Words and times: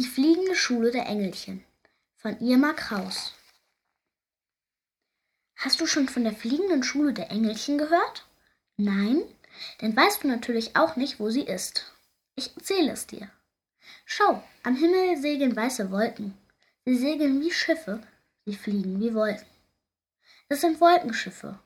Die 0.00 0.06
fliegende 0.06 0.54
Schule 0.54 0.92
der 0.92 1.06
Engelchen 1.06 1.64
von 2.14 2.38
Irma 2.38 2.72
Kraus. 2.72 3.32
Hast 5.56 5.80
du 5.80 5.88
schon 5.88 6.08
von 6.08 6.22
der 6.22 6.34
fliegenden 6.34 6.84
Schule 6.84 7.12
der 7.12 7.32
Engelchen 7.32 7.78
gehört? 7.78 8.24
Nein? 8.76 9.24
Dann 9.80 9.96
weißt 9.96 10.22
du 10.22 10.28
natürlich 10.28 10.76
auch 10.76 10.94
nicht, 10.94 11.18
wo 11.18 11.30
sie 11.30 11.42
ist. 11.42 11.92
Ich 12.36 12.56
erzähle 12.56 12.92
es 12.92 13.08
dir. 13.08 13.28
Schau, 14.04 14.40
am 14.62 14.76
Himmel 14.76 15.16
segeln 15.16 15.56
weiße 15.56 15.90
Wolken. 15.90 16.38
Sie 16.84 16.96
segeln 16.96 17.40
wie 17.40 17.50
Schiffe, 17.50 18.00
sie 18.46 18.54
fliegen 18.54 19.00
wie 19.00 19.14
Wolken. 19.14 19.48
Das 20.48 20.60
sind 20.60 20.80
Wolkenschiffe. 20.80 21.58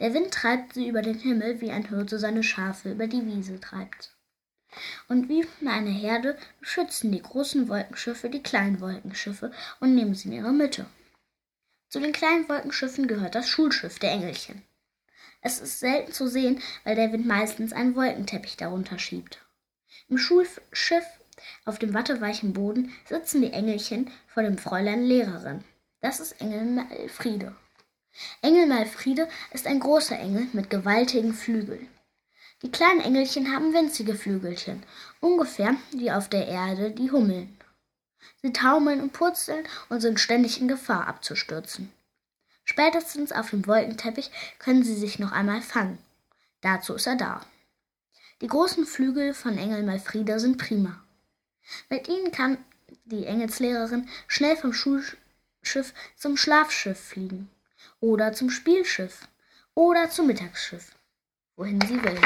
Der 0.00 0.12
Wind 0.14 0.34
treibt 0.34 0.74
sie 0.74 0.88
über 0.88 1.02
den 1.02 1.20
Himmel, 1.20 1.60
wie 1.60 1.70
ein 1.70 1.88
Hirte 1.88 2.18
seine 2.18 2.42
Schafe 2.42 2.90
über 2.90 3.06
die 3.06 3.24
Wiese 3.24 3.60
treibt. 3.60 4.16
Und 5.08 5.28
wie 5.28 5.46
eine 5.66 5.90
Herde 5.90 6.38
beschützen 6.60 7.12
die 7.12 7.22
großen 7.22 7.68
Wolkenschiffe 7.68 8.30
die 8.30 8.42
kleinen 8.42 8.80
Wolkenschiffe 8.80 9.52
und 9.80 9.94
nehmen 9.94 10.14
sie 10.14 10.28
in 10.28 10.34
ihre 10.34 10.52
Mitte. 10.52 10.86
Zu 11.88 12.00
den 12.00 12.12
kleinen 12.12 12.48
Wolkenschiffen 12.48 13.06
gehört 13.06 13.34
das 13.34 13.48
Schulschiff 13.48 13.98
der 13.98 14.12
Engelchen. 14.12 14.62
Es 15.42 15.60
ist 15.60 15.80
selten 15.80 16.12
zu 16.12 16.28
sehen, 16.28 16.62
weil 16.84 16.94
der 16.94 17.12
Wind 17.12 17.26
meistens 17.26 17.72
einen 17.72 17.96
Wolkenteppich 17.96 18.56
darunter 18.56 18.98
schiebt. 18.98 19.44
Im 20.08 20.16
Schulschiff 20.16 21.04
auf 21.64 21.78
dem 21.78 21.92
watteweichen 21.94 22.52
Boden 22.52 22.92
sitzen 23.06 23.42
die 23.42 23.52
Engelchen 23.52 24.10
vor 24.28 24.42
dem 24.42 24.56
Fräulein 24.56 25.02
Lehrerin. 25.02 25.64
Das 26.00 26.20
ist 26.20 26.40
Engel 26.40 26.64
Malfriede. 26.64 27.54
Engel 28.40 28.66
Malfriede 28.66 29.28
ist 29.52 29.66
ein 29.66 29.80
großer 29.80 30.18
Engel 30.18 30.46
mit 30.52 30.70
gewaltigen 30.70 31.34
Flügeln. 31.34 31.88
Die 32.62 32.70
kleinen 32.70 33.00
Engelchen 33.00 33.52
haben 33.52 33.74
winzige 33.74 34.14
Flügelchen, 34.14 34.84
ungefähr 35.18 35.74
wie 35.90 36.12
auf 36.12 36.28
der 36.28 36.46
Erde 36.46 36.92
die 36.92 37.10
Hummeln. 37.10 37.58
Sie 38.40 38.52
taumeln 38.52 39.00
und 39.00 39.12
purzeln 39.12 39.66
und 39.88 40.00
sind 40.00 40.20
ständig 40.20 40.60
in 40.60 40.68
Gefahr 40.68 41.08
abzustürzen. 41.08 41.90
Spätestens 42.64 43.32
auf 43.32 43.50
dem 43.50 43.66
Wolkenteppich 43.66 44.30
können 44.60 44.84
sie 44.84 44.94
sich 44.94 45.18
noch 45.18 45.32
einmal 45.32 45.60
fangen. 45.60 45.98
Dazu 46.60 46.94
ist 46.94 47.08
er 47.08 47.16
da. 47.16 47.44
Die 48.40 48.46
großen 48.46 48.86
Flügel 48.86 49.34
von 49.34 49.58
Engel 49.58 49.82
Malfrieda 49.82 50.38
sind 50.38 50.56
prima. 50.56 51.02
Mit 51.90 52.06
ihnen 52.06 52.30
kann 52.30 52.58
die 53.04 53.26
Engelslehrerin 53.26 54.08
schnell 54.28 54.56
vom 54.56 54.72
Schulschiff 54.72 55.92
zum 56.16 56.36
Schlafschiff 56.36 56.98
fliegen 56.98 57.50
oder 57.98 58.32
zum 58.32 58.50
Spielschiff 58.50 59.26
oder 59.74 60.10
zum 60.10 60.28
Mittagsschiff, 60.28 60.92
wohin 61.56 61.80
sie 61.80 62.00
will. 62.02 62.20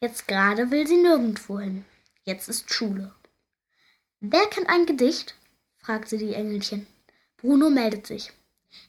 Jetzt 0.00 0.26
gerade 0.26 0.70
will 0.70 0.86
sie 0.86 0.96
nirgendwo 0.96 1.60
hin. 1.60 1.84
Jetzt 2.24 2.48
ist 2.48 2.72
Schule. 2.72 3.14
Wer 4.20 4.46
kennt 4.46 4.68
ein 4.68 4.86
Gedicht? 4.86 5.34
fragte 5.76 6.16
die 6.16 6.34
Engelchen. 6.34 6.86
Bruno 7.36 7.68
meldet 7.68 8.06
sich. 8.06 8.32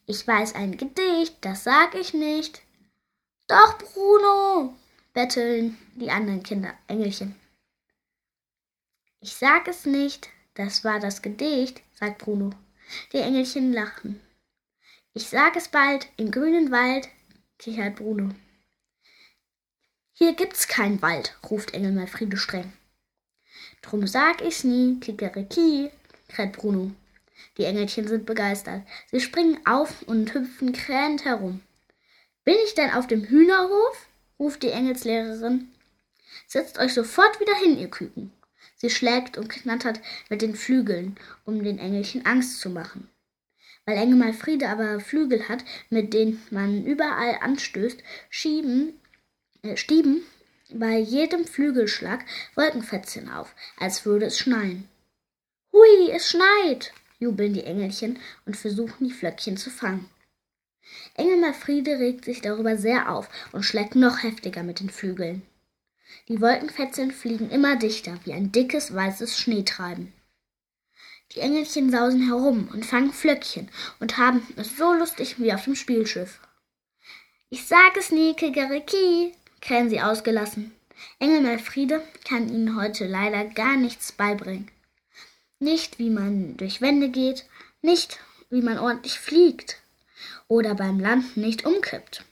Ich 0.06 0.26
weiß 0.26 0.56
ein 0.56 0.78
Gedicht, 0.78 1.38
das 1.42 1.64
sag 1.64 1.96
ich 1.96 2.14
nicht. 2.14 2.62
Doch, 3.48 3.78
Bruno, 3.78 4.74
betteln 5.14 5.78
die 5.96 6.12
anderen 6.12 6.44
Kinder, 6.44 6.74
Engelchen. 6.88 7.36
Ich 9.20 9.36
sag 9.36 9.68
es 9.68 9.86
nicht, 9.86 10.30
das 10.54 10.84
war 10.84 11.00
das 11.00 11.22
Gedicht, 11.22 11.82
sagt 11.94 12.20
Bruno. 12.20 12.52
Die 13.12 13.18
Engelchen 13.18 13.74
lachen. 13.74 14.22
Ich 15.14 15.28
sag 15.28 15.56
es 15.58 15.68
bald, 15.68 16.08
im 16.16 16.32
grünen 16.32 16.72
Wald, 16.72 17.10
kichert 17.58 17.98
Bruno. 17.98 18.34
Hier 20.22 20.34
gibt's 20.34 20.68
keinen 20.68 21.02
Wald, 21.02 21.36
ruft 21.50 21.74
Engel 21.74 21.94
Malfriede 21.94 22.38
streng. 22.38 22.72
Drum 23.82 24.06
sag 24.06 24.44
ich's 24.44 24.64
nie, 24.64 25.00
kikeriki, 25.00 25.90
kräht 26.28 26.52
Bruno. 26.52 26.92
Die 27.58 27.64
Engelchen 27.64 28.08
sind 28.08 28.28
begeistert. 28.28 28.84
Sie 29.10 29.20
springen 29.20 29.58
auf 29.66 30.04
und 30.04 30.32
hüpfen 30.32 30.74
krähend 30.74 31.26
herum. 31.26 31.62
Bin 32.44 32.54
ich 32.66 32.76
denn 32.76 32.92
auf 32.92 33.08
dem 33.08 33.24
Hühnerhof? 33.24 34.06
ruft 34.38 34.62
die 34.62 34.70
Engelslehrerin. 34.70 35.72
Setzt 36.46 36.78
euch 36.78 36.94
sofort 36.94 37.40
wieder 37.40 37.56
hin, 37.56 37.80
ihr 37.80 37.90
Küken. 37.90 38.32
Sie 38.76 38.92
schlägt 38.92 39.40
und 39.40 39.50
knattert 39.50 40.02
mit 40.30 40.44
den 40.44 40.54
Flügeln, 40.54 41.18
um 41.46 41.64
den 41.64 41.80
Engelchen 41.80 42.28
Angst 42.28 42.60
zu 42.60 42.70
machen. 42.70 43.10
Weil 43.88 43.98
Engel 43.98 44.18
Malfriede 44.18 44.70
aber 44.70 45.00
Flügel 45.00 45.50
hat, 45.50 45.66
mit 45.90 46.14
denen 46.14 46.44
man 46.52 46.86
überall 46.86 47.40
anstößt, 47.42 48.04
schieben 48.30 49.01
äh, 49.64 49.78
stieben 49.78 50.24
bei 50.74 50.98
jedem 50.98 51.46
Flügelschlag 51.46 52.26
Wolkenfetzchen 52.56 53.30
auf, 53.30 53.54
als 53.78 54.06
würde 54.06 54.26
es 54.26 54.40
schneien. 54.40 54.88
Hui, 55.74 56.12
es 56.12 56.30
schneit, 56.30 56.94
jubeln 57.20 57.54
die 57.54 57.64
Engelchen 57.64 58.20
und 58.46 58.58
versuchen 58.58 59.08
die 59.08 59.14
Flöckchen 59.14 59.58
zu 59.58 59.70
fangen. 59.70 60.10
Engel 61.16 61.38
Malfriede 61.38 62.00
regt 62.00 62.26
sich 62.26 62.42
darüber 62.42 62.78
sehr 62.78 63.12
auf 63.12 63.30
und 63.52 63.64
schlägt 63.64 63.96
noch 63.96 64.24
heftiger 64.24 64.64
mit 64.64 64.80
den 64.80 64.90
Flügeln. 64.90 65.44
Die 66.28 66.42
Wolkenfetzchen 66.42 67.12
fliegen 67.12 67.50
immer 67.50 67.78
dichter, 67.78 68.18
wie 68.26 68.34
ein 68.34 68.52
dickes 68.52 68.94
weißes 68.94 69.38
Schneetreiben. 69.38 70.12
Die 71.34 71.40
Engelchen 71.40 71.90
sausen 71.90 72.28
herum 72.28 72.68
und 72.74 72.86
fangen 72.86 73.14
Flöckchen 73.14 73.70
und 74.00 74.18
haben 74.18 74.46
es 74.58 74.78
so 74.78 74.94
lustig 74.94 75.40
wie 75.40 75.54
auf 75.54 75.64
dem 75.64 75.76
Spielschiff. 75.76 76.42
Ich 77.50 77.66
sag 77.68 77.96
es 77.96 78.12
nie, 78.12 78.34
Kikeriki, 78.34 79.34
krähen 79.62 79.90
sie 79.90 80.02
ausgelassen. 80.02 80.72
Engel 81.20 81.42
Malfriede 81.42 82.02
kann 82.28 82.50
ihnen 82.50 82.76
heute 82.76 83.08
leider 83.08 83.46
gar 83.46 83.78
nichts 83.78 84.12
beibringen. 84.12 84.70
Nicht, 85.60 86.00
wie 86.00 86.10
man 86.10 86.58
durch 86.58 86.82
Wände 86.82 87.10
geht, 87.10 87.46
nicht, 87.82 88.20
wie 88.50 88.62
man 88.62 88.78
ordentlich 88.78 89.20
fliegt 89.20 89.78
oder 90.48 90.76
beim 90.76 91.00
Landen 91.00 91.42
nicht 91.42 91.66
umkippt 91.66 92.26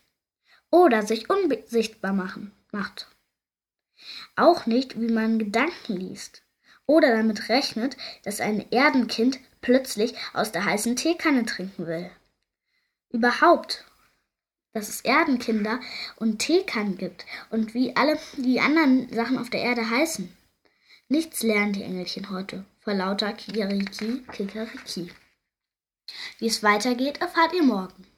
oder 0.72 1.03
sich 1.03 1.29
unsichtbar 1.29 2.13
machen, 2.13 2.51
macht. 2.72 3.07
Auch 4.35 4.66
nicht, 4.66 5.00
wie 5.00 5.11
man 5.11 5.40
Gedanken 5.40 5.97
liest 5.97 6.44
oder 6.85 7.16
damit 7.16 7.50
rechnet, 7.50 7.97
dass 8.23 8.41
ein 8.41 8.66
Erdenkind 8.72 9.40
plötzlich 9.61 10.16
aus 10.34 10.51
der 10.51 10.66
heißen 10.66 10.96
Teekanne 10.96 11.46
trinken 11.46 11.88
will. 11.88 12.09
Überhaupt 13.11 13.85
dass 14.74 14.90
es 14.90 15.02
Erdenkinder 15.02 15.80
und 16.18 16.40
Teekannen 16.40 16.97
gibt 16.97 17.25
und 17.50 17.74
wie 17.74 17.96
alle 17.96 18.19
die 18.38 18.59
anderen 18.59 19.12
Sachen 19.12 19.38
auf 19.38 19.50
der 19.50 19.62
Erde 19.62 19.90
heißen. 19.90 20.35
Nichts 21.07 21.41
lernen 21.41 21.74
die 21.74 21.84
Engelchen 21.84 22.30
heute 22.30 22.66
vor 22.79 22.94
lauter 22.94 23.34
Kikeriki, 23.34 24.24
Kikeriki. 24.31 25.12
Wie 26.38 26.47
es 26.47 26.62
weitergeht, 26.63 27.19
erfahrt 27.19 27.53
ihr 27.53 27.63
morgen. 27.63 28.09